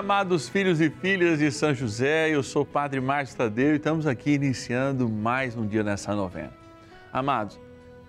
[0.00, 4.06] amados filhos e filhas de São José, eu sou o Padre Márcio Tadeu e estamos
[4.06, 6.54] aqui iniciando mais um dia nessa novena.
[7.12, 7.60] Amados,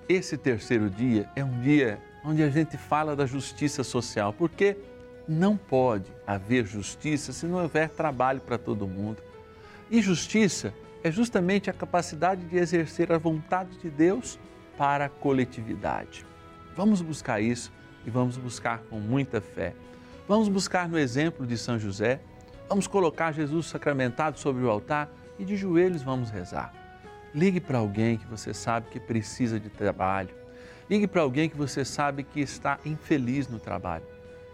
[0.08, 4.78] esse terceiro dia é um dia onde a gente fala da justiça social, porque
[5.28, 9.22] não pode haver justiça se não houver trabalho para todo mundo.
[9.90, 10.74] E justiça
[11.04, 14.40] é justamente a capacidade de exercer a vontade de Deus
[14.78, 16.26] para a coletividade.
[16.74, 17.70] Vamos buscar isso
[18.06, 19.74] e vamos buscar com muita fé.
[20.32, 22.22] Vamos buscar no exemplo de São José,
[22.70, 26.74] vamos colocar Jesus sacramentado sobre o altar e de joelhos vamos rezar.
[27.36, 30.34] Ligue para alguém que você sabe que precisa de trabalho.
[30.90, 34.06] Ligue para alguém que você sabe que está infeliz no trabalho.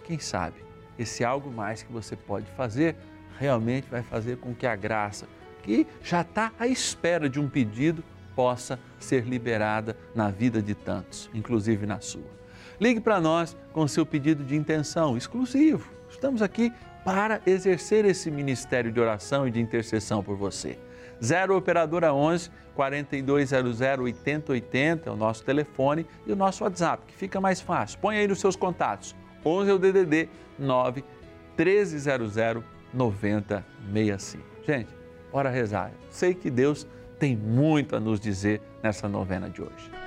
[0.03, 0.65] Quem sabe
[0.97, 2.95] esse algo mais que você pode fazer
[3.37, 5.27] realmente vai fazer com que a graça,
[5.61, 8.03] que já está à espera de um pedido,
[8.35, 12.35] possa ser liberada na vida de tantos, inclusive na sua.
[12.79, 15.91] Ligue para nós com seu pedido de intenção exclusivo.
[16.09, 16.71] Estamos aqui
[17.03, 20.77] para exercer esse ministério de oração e de intercessão por você.
[21.23, 27.41] 0 Operadora 11 4200 8080 é o nosso telefone e o nosso WhatsApp, que fica
[27.41, 27.97] mais fácil.
[27.99, 29.15] Põe aí nos seus contatos.
[29.43, 30.29] 11 é o DDD
[30.59, 31.03] 9
[31.57, 32.35] 1300
[32.93, 34.43] 9065.
[34.63, 34.89] Gente,
[35.31, 35.91] bora rezar.
[36.11, 36.85] Sei que Deus
[37.17, 40.06] tem muito a nos dizer nessa novena de hoje.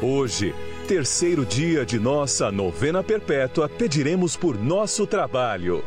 [0.00, 0.54] Hoje,
[0.86, 5.84] terceiro dia de nossa novena perpétua, pediremos por nosso trabalho.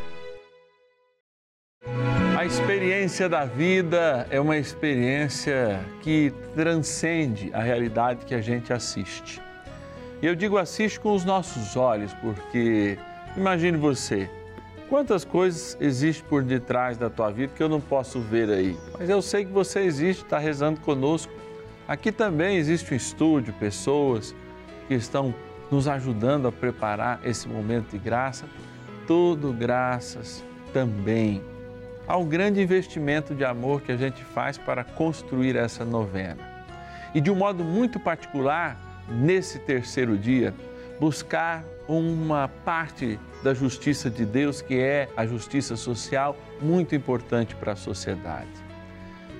[2.36, 9.40] A experiência da vida é uma experiência que transcende a realidade que a gente assiste.
[10.20, 12.98] E eu digo assiste com os nossos olhos, porque
[13.34, 14.28] imagine você,
[14.90, 18.76] quantas coisas existem por detrás da tua vida que eu não posso ver aí.
[18.98, 21.32] Mas eu sei que você existe, está rezando conosco.
[21.86, 24.34] Aqui também existe um estúdio, pessoas
[24.86, 25.34] que estão
[25.70, 28.46] nos ajudando a preparar esse momento de graça.
[29.06, 31.42] Tudo graças também
[32.06, 36.42] ao grande investimento de amor que a gente faz para construir essa novena.
[37.14, 38.76] E de um modo muito particular,
[39.08, 40.54] nesse terceiro dia,
[40.98, 47.72] buscar uma parte da justiça de Deus, que é a justiça social, muito importante para
[47.72, 48.71] a sociedade.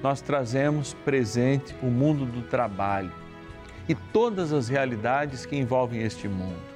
[0.03, 3.13] Nós trazemos presente o mundo do trabalho
[3.89, 6.73] e todas as realidades que envolvem este mundo.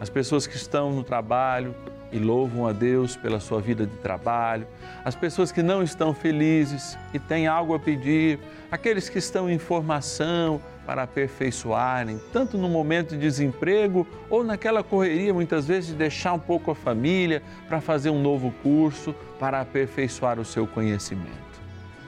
[0.00, 1.74] As pessoas que estão no trabalho,
[2.14, 4.68] e louvam a Deus pela sua vida de trabalho,
[5.04, 8.38] as pessoas que não estão felizes e têm algo a pedir,
[8.70, 15.34] aqueles que estão em formação para aperfeiçoarem, tanto no momento de desemprego ou naquela correria,
[15.34, 20.38] muitas vezes, de deixar um pouco a família para fazer um novo curso, para aperfeiçoar
[20.38, 21.53] o seu conhecimento.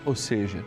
[0.07, 0.65] Ou seja,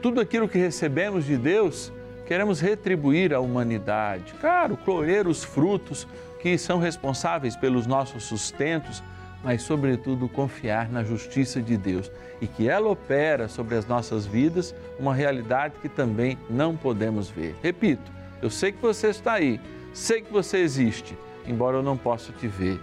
[0.00, 1.90] tudo aquilo que recebemos de Deus,
[2.26, 4.34] queremos retribuir à humanidade.
[4.40, 6.06] Claro, colher os frutos
[6.40, 9.02] que são responsáveis pelos nossos sustentos,
[9.42, 14.74] mas, sobretudo, confiar na justiça de Deus e que ela opera sobre as nossas vidas
[14.98, 17.54] uma realidade que também não podemos ver.
[17.62, 19.58] Repito, eu sei que você está aí,
[19.92, 21.16] sei que você existe,
[21.46, 22.78] embora eu não possa te ver.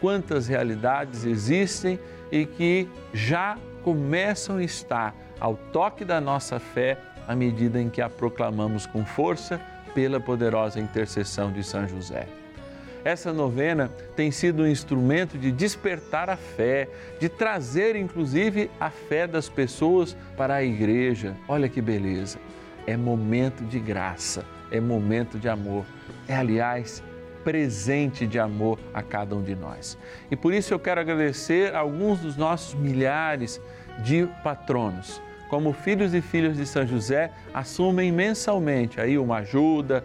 [0.00, 1.98] quantas realidades existem
[2.30, 8.00] e que já começam a estar ao toque da nossa fé à medida em que
[8.00, 9.60] a proclamamos com força
[9.94, 12.26] pela poderosa intercessão de São José.
[13.04, 16.88] Essa novena tem sido um instrumento de despertar a fé,
[17.20, 21.36] de trazer inclusive a fé das pessoas para a igreja.
[21.46, 22.38] Olha que beleza!
[22.84, 25.84] É momento de graça, é momento de amor.
[26.28, 27.02] É, aliás,
[27.44, 29.96] presente de amor a cada um de nós.
[30.28, 33.60] E por isso eu quero agradecer a alguns dos nossos milhares
[34.02, 35.20] de patronos.
[35.48, 40.02] Como filhos e filhas de São José, assumem mensalmente aí uma ajuda,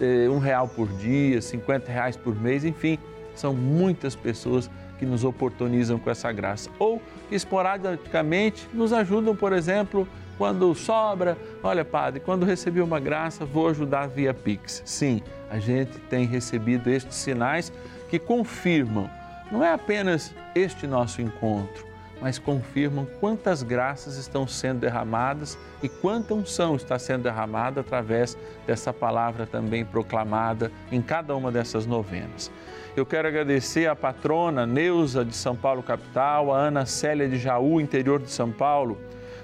[0.00, 2.98] eh, um real por dia, 50 reais por mês, enfim,
[3.34, 6.70] são muitas pessoas que nos oportunizam com essa graça.
[6.78, 10.06] Ou que esporadicamente nos ajudam, por exemplo,
[10.38, 14.82] quando sobra, olha, padre, quando recebi uma graça, vou ajudar via Pix.
[14.84, 17.72] Sim, a gente tem recebido estes sinais
[18.08, 19.08] que confirmam,
[19.50, 21.86] não é apenas este nosso encontro,
[22.22, 28.92] mas confirmam quantas graças estão sendo derramadas e quanta unção está sendo derramada através dessa
[28.92, 32.50] palavra também proclamada em cada uma dessas novenas.
[32.96, 37.80] Eu quero agradecer a patrona Neuza de São Paulo capital, a Ana Célia de Jaú,
[37.80, 38.98] interior de São Paulo,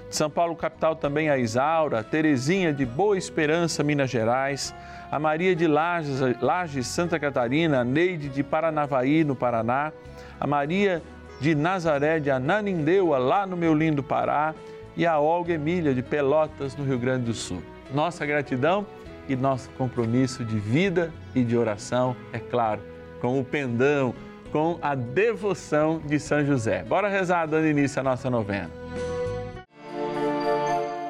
[0.07, 4.73] de São Paulo, capital, também a Isaura, a Terezinha de Boa Esperança, Minas Gerais,
[5.11, 9.91] a Maria de Lages, Lages, Santa Catarina, a Neide de Paranavaí, no Paraná,
[10.39, 11.01] a Maria
[11.39, 14.53] de Nazaré de Ananindeua, lá no meu lindo Pará,
[14.95, 17.63] e a Olga Emília de Pelotas, no Rio Grande do Sul.
[17.93, 18.85] Nossa gratidão
[19.27, 22.81] e nosso compromisso de vida e de oração, é claro,
[23.21, 24.13] com o pendão,
[24.51, 26.83] com a devoção de São José.
[26.83, 28.69] Bora rezar dando início à nossa novena.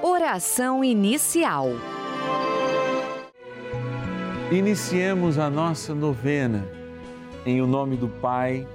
[0.04, 1.70] Oração inicial.
[4.52, 6.68] Iniciemos a nossa novena
[7.46, 8.68] em o nome do Pai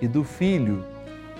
[0.00, 0.84] e do Filho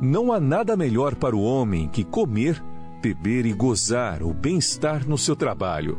[0.00, 2.62] Não há nada melhor para o homem que comer,
[3.00, 5.98] beber e gozar o bem-estar no seu trabalho.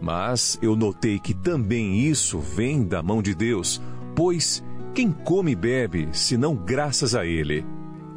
[0.00, 3.82] Mas eu notei que também isso vem da mão de Deus,
[4.14, 4.62] pois
[4.94, 7.66] quem come e bebe, senão graças a Ele.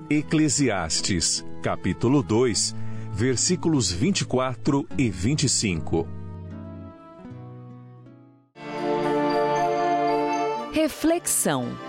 [0.10, 2.76] Eclesiastes, capítulo 2,
[3.12, 6.08] versículos 24 e 25.
[10.72, 11.87] Reflexão.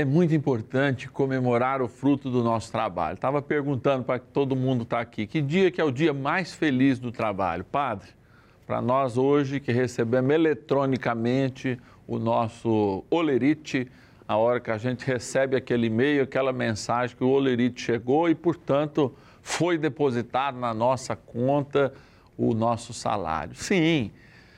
[0.00, 3.14] É muito importante comemorar o fruto do nosso trabalho.
[3.14, 6.54] Estava perguntando para todo mundo estar tá aqui, que dia que é o dia mais
[6.54, 7.64] feliz do trabalho?
[7.64, 8.08] Padre,
[8.66, 11.78] para nós hoje que recebemos eletronicamente
[12.08, 13.86] o nosso olerite,
[14.26, 18.34] a hora que a gente recebe aquele e-mail, aquela mensagem que o olerite chegou e,
[18.34, 21.92] portanto, foi depositado na nossa conta
[22.38, 23.54] o nosso salário.
[23.54, 24.10] Sim,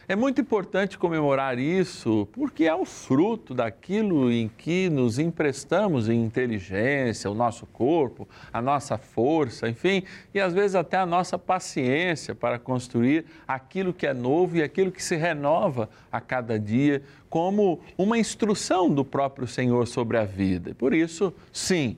[0.09, 6.23] é muito importante comemorar isso porque é o fruto daquilo em que nos emprestamos em
[6.23, 10.03] inteligência, o nosso corpo, a nossa força, enfim,
[10.35, 14.91] e às vezes até a nossa paciência para construir aquilo que é novo e aquilo
[14.91, 20.75] que se renova a cada dia, como uma instrução do próprio Senhor sobre a vida.
[20.75, 21.97] Por isso, sim,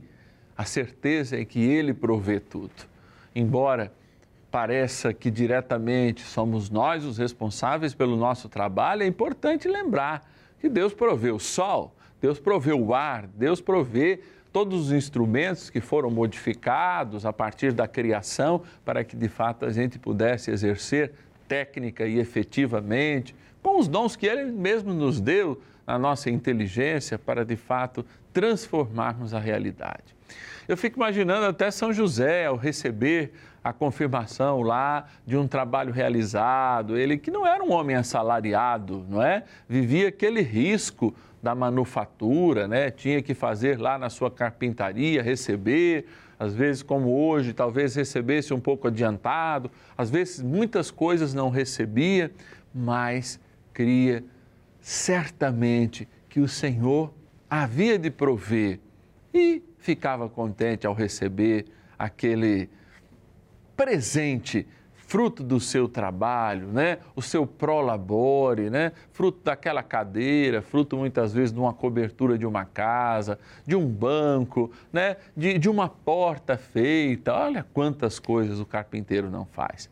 [0.56, 2.70] a certeza é que Ele provê tudo.
[3.34, 3.92] Embora
[4.54, 10.30] pareça que diretamente somos nós os responsáveis pelo nosso trabalho, é importante lembrar
[10.60, 14.20] que Deus provê o sol, Deus provê o ar, Deus provê
[14.52, 19.72] todos os instrumentos que foram modificados a partir da criação para que de fato a
[19.72, 21.10] gente pudesse exercer
[21.48, 27.44] técnica e efetivamente com os dons que Ele mesmo nos deu na nossa inteligência para
[27.44, 30.14] de fato transformarmos a realidade.
[30.68, 33.32] Eu fico imaginando até São José ao receber
[33.64, 39.22] a confirmação lá de um trabalho realizado, ele que não era um homem assalariado, não
[39.22, 39.42] é?
[39.66, 42.90] Vivia aquele risco da manufatura, né?
[42.90, 46.04] Tinha que fazer lá na sua carpintaria, receber,
[46.38, 52.30] às vezes como hoje, talvez recebesse um pouco adiantado, às vezes muitas coisas não recebia,
[52.74, 53.40] mas
[53.72, 54.22] cria
[54.78, 57.14] certamente que o Senhor
[57.48, 58.78] havia de prover
[59.32, 61.64] e ficava contente ao receber
[61.98, 62.68] aquele
[63.76, 64.66] presente,
[65.06, 66.98] fruto do seu trabalho, né?
[67.14, 68.92] o seu prolabore, né?
[69.12, 74.72] fruto daquela cadeira, fruto muitas vezes de uma cobertura de uma casa, de um banco,
[74.92, 75.16] né?
[75.36, 77.32] de, de uma porta feita.
[77.32, 79.88] Olha quantas coisas o carpinteiro não faz.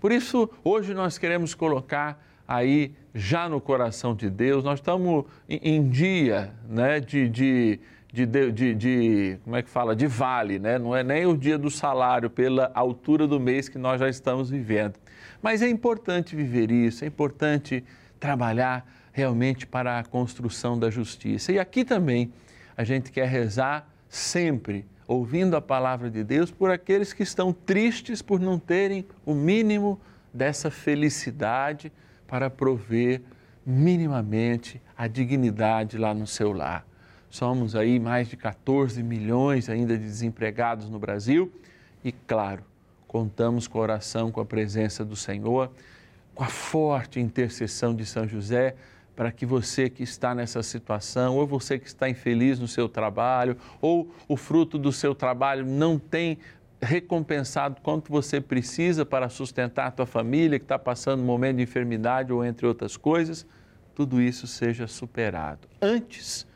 [0.00, 5.88] Por isso, hoje nós queremos colocar aí já no coração de Deus, nós estamos em,
[5.88, 7.00] dia né?
[7.00, 7.80] de, de
[8.12, 10.78] de, de, de, como é que fala, de vale, né?
[10.78, 14.50] não é nem o dia do salário pela altura do mês que nós já estamos
[14.50, 14.94] vivendo.
[15.40, 17.84] Mas é importante viver isso, é importante
[18.18, 21.52] trabalhar realmente para a construção da justiça.
[21.52, 22.32] E aqui também
[22.76, 28.20] a gente quer rezar sempre, ouvindo a palavra de Deus, por aqueles que estão tristes
[28.22, 30.00] por não terem o mínimo
[30.32, 31.92] dessa felicidade
[32.26, 33.22] para prover
[33.64, 36.89] minimamente a dignidade lá no seu lar.
[37.30, 41.50] Somos aí mais de 14 milhões ainda de desempregados no Brasil
[42.04, 42.64] e, claro,
[43.06, 45.70] contamos com a oração, com a presença do Senhor,
[46.34, 48.74] com a forte intercessão de São José
[49.14, 53.56] para que você que está nessa situação, ou você que está infeliz no seu trabalho,
[53.80, 56.38] ou o fruto do seu trabalho não tem
[56.80, 61.62] recompensado quanto você precisa para sustentar a tua família que está passando um momento de
[61.62, 63.46] enfermidade ou entre outras coisas,
[63.94, 65.68] tudo isso seja superado.
[65.82, 66.46] Antes,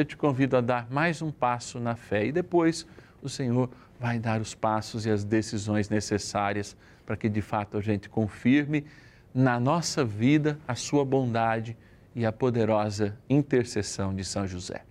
[0.00, 2.86] eu te convido a dar mais um passo na fé e depois
[3.20, 7.80] o Senhor vai dar os passos e as decisões necessárias para que de fato a
[7.80, 8.86] gente confirme
[9.34, 11.76] na nossa vida a sua bondade
[12.14, 14.84] e a poderosa intercessão de São José.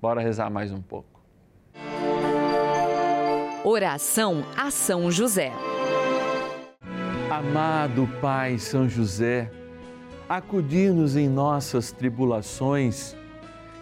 [0.00, 1.20] Bora rezar mais um pouco.
[3.62, 5.52] Oração a São José.
[7.30, 9.50] Amado Pai São José,
[10.26, 13.14] acudir-nos em nossas tribulações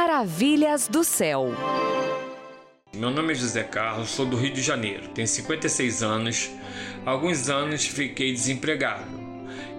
[0.00, 1.48] Maravilhas do céu.
[2.94, 6.48] Meu nome é José Carlos, sou do Rio de Janeiro, tenho 56 anos.
[7.04, 9.10] Há alguns anos fiquei desempregado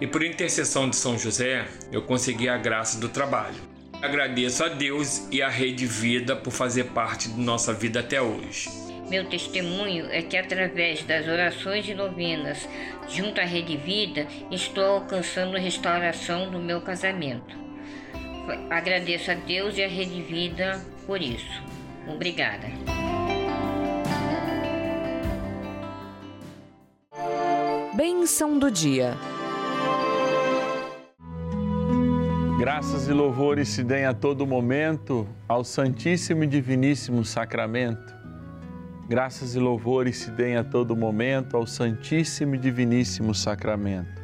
[0.01, 3.55] e, por intercessão de São José, eu consegui a graça do trabalho.
[4.01, 8.69] Agradeço a Deus e à Rede Vida por fazer parte de nossa vida até hoje.
[9.09, 12.67] Meu testemunho é que, através das orações e novenas
[13.07, 17.69] junto à Rede Vida, estou alcançando a restauração do meu casamento.
[18.69, 21.63] Agradeço a Deus e à Rede Vida por isso.
[22.07, 22.67] Obrigada.
[27.95, 29.17] Bênção do dia.
[32.59, 38.13] Graças e louvores se deem a todo momento ao Santíssimo e Diviníssimo Sacramento.
[39.07, 44.18] Graças e louvores se deem a todo momento ao Santíssimo e Diviníssimo Sacramento.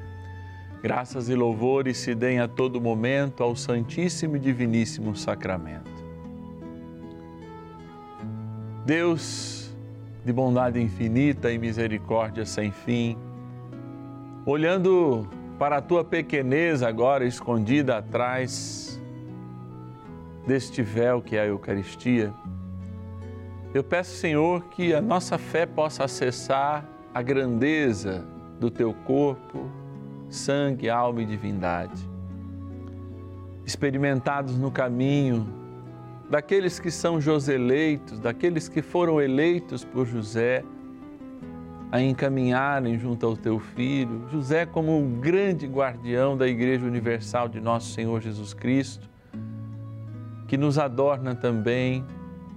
[0.81, 5.91] Graças e louvores se deem a todo momento ao Santíssimo e Diviníssimo Sacramento.
[8.85, 9.75] Deus
[10.23, 13.17] de bondade infinita e misericórdia sem fim,
[14.45, 15.27] olhando
[15.57, 19.01] para a tua pequenez agora escondida atrás
[20.45, 22.33] deste véu que é a Eucaristia,
[23.75, 28.25] eu peço, Senhor, que a nossa fé possa acessar a grandeza
[28.57, 29.69] do teu corpo,
[30.35, 32.07] sangue, alma e divindade.
[33.65, 35.47] Experimentados no caminho
[36.29, 40.63] daqueles que são Joseleitos, daqueles que foram eleitos por José
[41.91, 47.61] a encaminharem junto ao teu filho, José como um grande guardião da Igreja Universal de
[47.61, 49.09] nosso Senhor Jesus Cristo,
[50.47, 52.03] que nos adorna também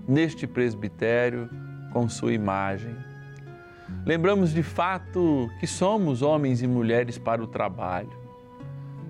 [0.06, 1.48] neste presbitério
[1.92, 3.07] com sua imagem.
[4.04, 8.10] Lembramos de fato que somos homens e mulheres para o trabalho.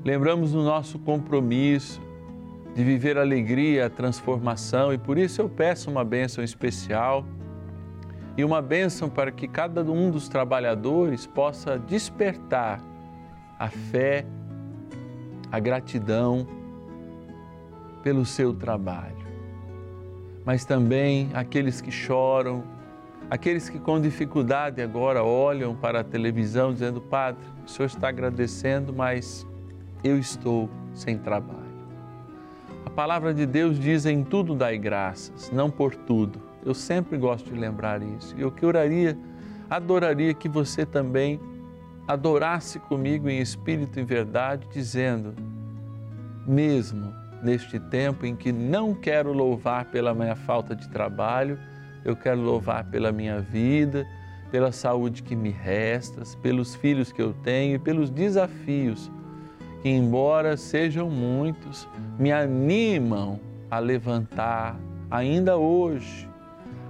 [0.04, 2.00] Lembramos do nosso compromisso
[2.74, 7.24] de viver a alegria, a transformação e por isso eu peço uma bênção especial
[8.36, 12.80] e uma bênção para que cada um dos trabalhadores possa despertar
[13.58, 14.24] a fé,
[15.50, 16.46] a gratidão
[18.02, 19.26] pelo seu trabalho.
[20.44, 22.62] Mas também aqueles que choram,
[23.30, 28.92] aqueles que com dificuldade agora olham para a televisão dizendo: Padre, o senhor está agradecendo,
[28.92, 29.46] mas
[30.02, 31.58] eu estou sem trabalho.
[32.84, 37.50] A palavra de Deus diz: em tudo dai graças, não por tudo eu sempre gosto
[37.50, 38.34] de lembrar isso.
[38.36, 39.16] E eu que oraria,
[39.70, 41.40] adoraria que você também
[42.06, 45.34] adorasse comigo em espírito e verdade, dizendo:
[46.46, 47.12] mesmo
[47.42, 51.58] neste tempo em que não quero louvar pela minha falta de trabalho,
[52.04, 54.06] eu quero louvar pela minha vida,
[54.50, 59.11] pela saúde que me resta, pelos filhos que eu tenho e pelos desafios
[59.82, 63.38] que, embora sejam muitos, me animam
[63.70, 64.78] a levantar
[65.11, 66.28] ainda hoje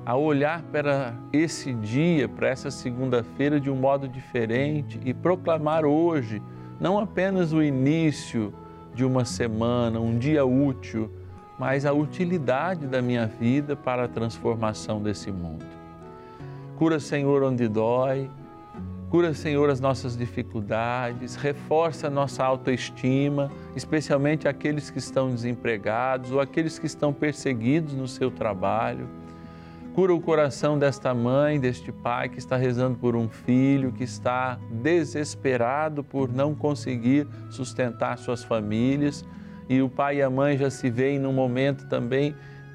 [0.07, 6.41] a olhar para esse dia, para essa segunda-feira de um modo diferente e proclamar hoje
[6.81, 8.55] não apenas o início
[8.95, 11.11] de uma semana, um dia útil,
[11.59, 15.65] mas a utilidade da minha vida para a transformação desse mundo.
[16.77, 18.31] Cura, Senhor, onde dói,
[19.11, 26.41] cura, Senhor, as nossas dificuldades, reforça a nossa autoestima, especialmente aqueles que estão desempregados ou
[26.41, 29.09] aqueles que estão perseguidos no seu trabalho
[29.99, 34.57] Cura o coração desta mãe, deste pai que está rezando por um filho, que está
[34.71, 39.25] desesperado por não conseguir sustentar suas famílias.
[39.69, 42.35] E o pai e a mãe já se veem num momento também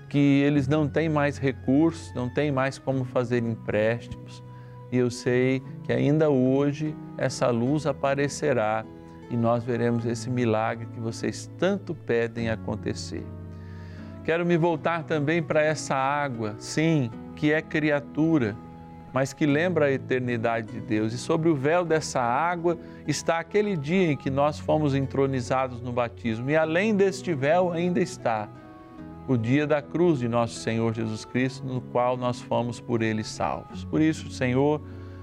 [0.10, 4.44] que eles não têm mais recursos, não têm mais como fazer empréstimos.
[4.92, 8.86] E eu sei que ainda hoje essa luz aparecerá
[9.32, 13.26] e nós veremos esse milagre que vocês tanto pedem acontecer.
[14.24, 18.56] Quero me voltar também para essa água, sim, que é criatura,
[19.14, 21.14] mas que lembra a eternidade de Deus.
[21.14, 25.92] E sobre o véu dessa água está aquele dia em que nós fomos entronizados no
[25.92, 26.50] batismo.
[26.50, 28.50] E além deste véu ainda está
[29.28, 33.24] o dia da cruz de nosso Senhor Jesus Cristo, no qual nós fomos por ele
[33.24, 33.86] salvos.
[33.86, 34.82] Por isso, Senhor,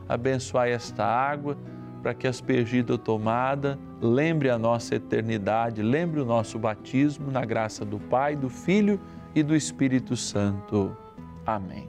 [0.09, 1.59] abençoai esta água
[2.01, 7.85] para que aspergida ou tomada lembre a nossa eternidade, lembre o nosso batismo na graça
[7.85, 8.99] do Pai, do Filho
[9.35, 10.97] e do Espírito Santo.
[11.45, 11.89] Amém.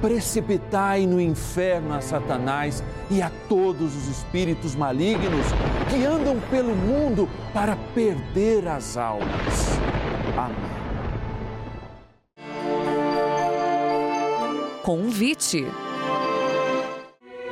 [0.00, 5.46] precipitai no inferno a Satanás e a todos os espíritos malignos
[5.90, 9.78] que andam pelo mundo para perder as almas.
[10.36, 10.76] Amém.
[14.82, 15.66] Convite.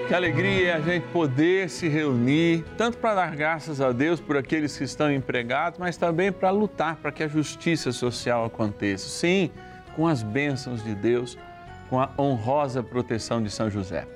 [0.07, 4.37] Que alegria é a gente poder se reunir, tanto para dar graças a Deus por
[4.37, 9.09] aqueles que estão empregados, mas também para lutar para que a justiça social aconteça.
[9.09, 9.51] Sim,
[9.97, 11.39] com as bênçãos de Deus,
[11.89, 14.07] com a honrosa proteção de São José.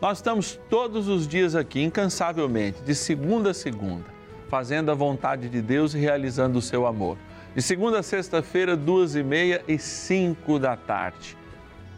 [0.00, 4.04] Nós estamos todos os dias aqui, incansavelmente, de segunda a segunda,
[4.48, 7.16] fazendo a vontade de Deus e realizando o seu amor.
[7.54, 11.36] De segunda a sexta-feira, duas e meia e cinco da tarde.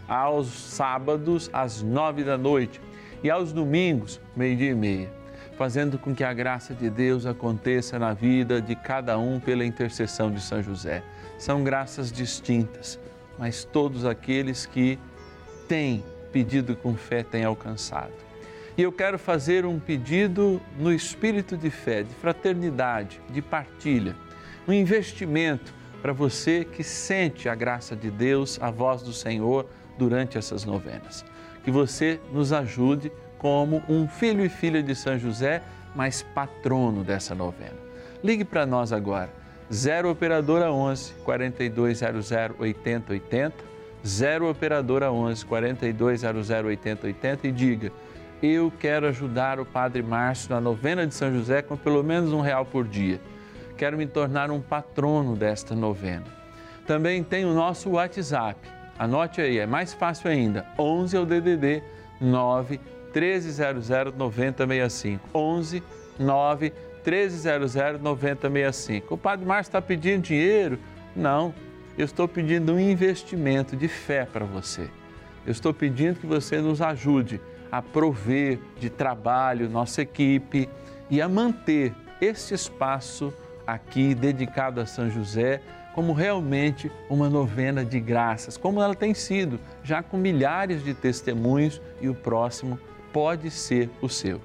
[0.06, 2.80] Aos sábados, às nove da noite
[3.22, 5.12] e aos domingos, meio-dia e meia,
[5.56, 10.30] fazendo com que a graça de Deus aconteça na vida de cada um pela intercessão
[10.30, 11.02] de São José.
[11.36, 12.98] São graças distintas,
[13.36, 14.98] mas todos aqueles que
[15.68, 16.02] têm
[16.32, 18.12] pedido com fé têm alcançado.
[18.76, 24.16] E eu quero fazer um pedido no espírito de fé, de fraternidade, de partilha,
[24.66, 30.38] um investimento para você que sente a graça de Deus, a voz do Senhor durante
[30.38, 31.24] essas novenas
[31.68, 35.62] que você nos ajude como um filho e filha de São José,
[35.94, 37.76] mas patrono dessa novena.
[38.24, 39.28] Ligue para nós agora,
[39.70, 43.54] 0 Operadora 11 4200 8080,
[44.06, 47.92] 0 Operadora 11 4200 8080 e diga:
[48.42, 52.40] Eu quero ajudar o Padre Márcio na novena de São José com pelo menos um
[52.40, 53.20] real por dia.
[53.76, 56.24] Quero me tornar um patrono desta novena.
[56.86, 60.66] Também tem o nosso WhatsApp Anote aí, é mais fácil ainda.
[60.76, 61.82] 11 é o DDD
[62.20, 62.80] 9
[63.14, 65.28] 1300 9065.
[65.32, 65.82] 11
[66.18, 66.72] 9
[67.06, 69.14] 1300 9065.
[69.14, 70.80] O Padre Márcio está pedindo dinheiro?
[71.14, 71.54] Não,
[71.98, 74.88] eu estou pedindo um investimento de fé para você.
[75.44, 77.40] Eu estou pedindo que você nos ajude
[77.72, 80.68] a prover de trabalho nossa equipe
[81.10, 83.34] e a manter este espaço
[83.66, 85.60] aqui dedicado a São José
[85.92, 91.82] como realmente uma novena de graças, como ela tem sido, já com milhares de testemunhos
[92.00, 92.78] e o próximo
[93.12, 94.40] pode ser o seu.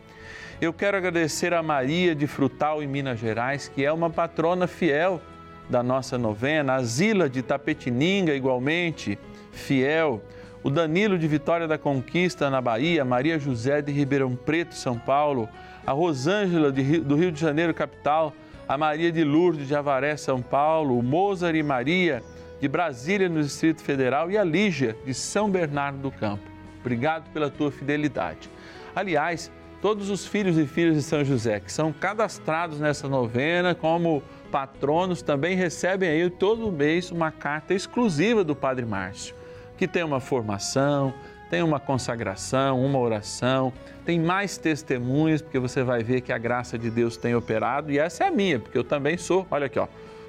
[0.60, 5.22] Eu quero agradecer a Maria de Frutal, em Minas Gerais, que é uma patrona fiel
[5.70, 9.18] da nossa novena, a Zila de Tapetininga, igualmente
[9.52, 10.22] fiel,
[10.64, 15.50] o Danilo de Vitória da Conquista, na Bahia, Maria José de Ribeirão Preto, São Paulo,
[15.86, 18.34] a Rosângela de, do Rio de Janeiro, capital,
[18.68, 22.24] a Maria de Lourdes de Avaré, São Paulo, o Mozart e Maria
[22.62, 26.50] de Brasília, no Distrito Federal, e a Lígia de São Bernardo do Campo.
[26.80, 28.50] Obrigado pela tua fidelidade.
[28.96, 34.24] Aliás, todos os filhos e filhas de São José que são cadastrados nessa novena como
[34.54, 39.34] patronos também recebem aí todo mês uma carta exclusiva do Padre Márcio,
[39.76, 41.12] que tem uma formação,
[41.50, 43.74] tem uma consagração, uma oração,
[44.06, 47.98] tem mais testemunhas, porque você vai ver que a graça de Deus tem operado, e
[47.98, 49.88] essa é a minha, porque eu também sou, olha aqui, ó,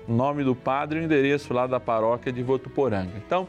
[0.09, 3.13] nome do padre e o endereço lá da paróquia de Votuporanga.
[3.19, 3.47] Então,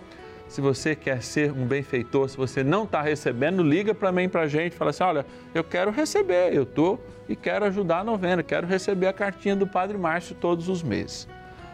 [0.48, 4.42] se você quer ser um benfeitor, se você não está recebendo, liga para mim, para
[4.42, 8.44] a gente, fala assim, olha, eu quero receber, eu estou e quero ajudar a novena,
[8.44, 11.28] quero receber a cartinha do Padre Márcio todos os meses.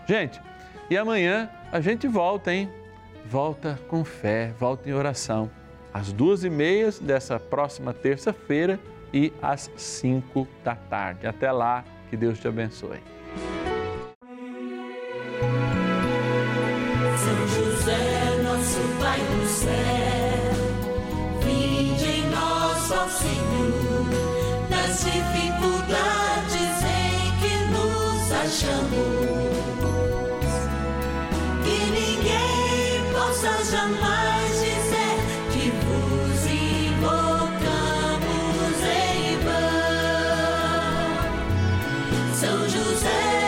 [0.08, 0.42] Gente,
[0.90, 2.70] e amanhã a gente volta, hein?
[3.26, 5.50] Volta com fé, volta em oração
[5.94, 8.80] às duas e meia dessa próxima terça-feira
[9.14, 11.28] e às cinco da tarde.
[11.28, 13.00] Até lá, que Deus te abençoe.
[42.34, 43.41] São José.